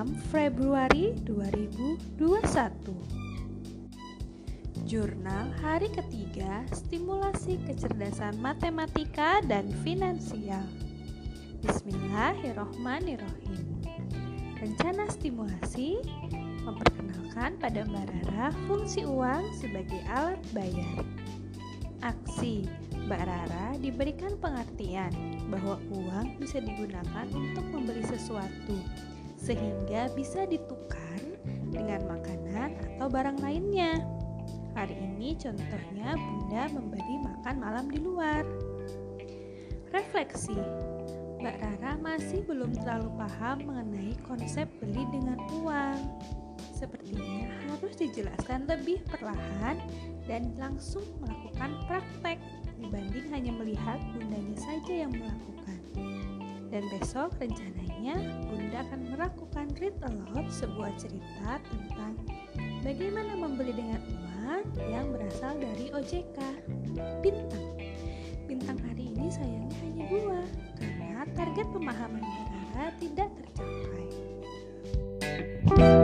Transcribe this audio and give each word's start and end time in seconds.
6 0.00 0.32
Februari 0.32 1.12
2021 1.28 2.16
Jurnal 4.88 5.52
hari 5.60 5.92
ketiga 5.92 6.64
Stimulasi 6.72 7.60
kecerdasan 7.68 8.40
matematika 8.40 9.44
dan 9.44 9.68
finansial 9.84 10.64
Bismillahirrohmanirrohim 11.60 13.60
Rencana 14.56 15.04
stimulasi 15.12 16.00
memperkenalkan 16.64 17.60
pada 17.60 17.84
Mbak 17.84 18.08
Rara 18.24 18.56
fungsi 18.72 19.04
uang 19.04 19.52
sebagai 19.60 20.00
alat 20.08 20.40
bayar 20.56 21.04
Aksi 22.08 22.64
Mbak 23.04 23.20
Rara 23.28 23.76
diberikan 23.76 24.32
pengertian 24.40 25.12
bahwa 25.52 25.76
uang 25.92 26.40
bisa 26.40 26.56
digunakan 26.64 27.28
untuk 27.36 27.68
membeli 27.68 28.00
sesuatu 28.08 28.80
sehingga 29.40 30.12
bisa 30.12 30.44
ditukar 30.44 31.16
dengan 31.72 32.04
makanan 32.06 32.76
atau 32.96 33.08
barang 33.08 33.40
lainnya. 33.40 34.04
Hari 34.76 34.94
ini 34.94 35.34
contohnya 35.34 36.14
Bunda 36.14 36.62
memberi 36.70 37.14
makan 37.24 37.56
malam 37.58 37.86
di 37.90 37.98
luar. 37.98 38.44
Refleksi 39.90 40.54
Mbak 41.40 41.56
Rara 41.58 41.92
masih 41.98 42.44
belum 42.46 42.70
terlalu 42.84 43.10
paham 43.16 43.66
mengenai 43.66 44.14
konsep 44.28 44.68
beli 44.78 45.08
dengan 45.10 45.40
uang. 45.64 46.00
Sepertinya 46.76 47.48
harus 47.66 47.96
dijelaskan 47.96 48.68
lebih 48.70 49.02
perlahan 49.08 49.80
dan 50.28 50.52
langsung 50.60 51.04
melakukan 51.18 51.74
praktek 51.88 52.38
dibanding 52.78 53.26
hanya 53.32 53.52
melihat 53.56 53.98
bundanya 54.14 54.54
saja 54.60 55.08
yang 55.08 55.12
melakukan. 55.16 55.79
Dan 56.70 56.86
besok 56.94 57.34
rencananya 57.42 58.14
Bunda 58.46 58.86
akan 58.86 59.00
melakukan 59.10 59.66
read 59.82 59.94
aloud 60.06 60.46
sebuah 60.54 60.94
cerita 61.02 61.58
tentang 61.66 62.14
bagaimana 62.86 63.34
membeli 63.34 63.74
dengan 63.74 63.98
uang 64.06 64.62
yang 64.86 65.10
berasal 65.10 65.58
dari 65.58 65.90
OJK. 65.90 66.38
Bintang. 67.18 67.66
Bintang 68.46 68.78
hari 68.86 69.10
ini 69.10 69.26
sayangnya 69.34 69.74
hanya 69.82 70.04
dua 70.14 70.40
karena 70.78 71.22
target 71.34 71.66
pemahaman 71.74 72.22
negara 72.22 72.86
tidak 72.98 73.28
tercapai. 73.34 74.08
thank 75.70 75.78
you 75.78 75.99